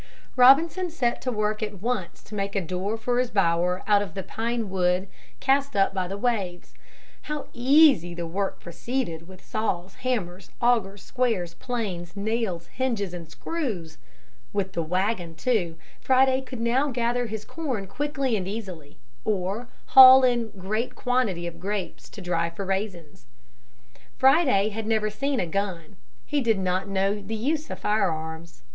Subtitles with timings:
[0.35, 4.15] Robinson set to work at once to make a door for his bower out of
[4.15, 5.07] the pine wood
[5.39, 6.73] cast up by the waves.
[7.29, 13.99] How easy the work proceeded with saws, hammers, augers, squares, planes, nails, hinges, and screws!
[14.53, 20.23] With the wagon too, Friday could now gather his corn quickly and easily, or haul
[20.23, 23.27] in a great quantity of grapes to dry for raisins.
[24.17, 25.95] Friday had never seen a gun.
[26.25, 28.63] He did not know the use of firearms.